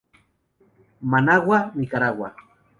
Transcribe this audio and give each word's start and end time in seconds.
Managua, 1.13 1.59
Nicaragua. 1.79 2.33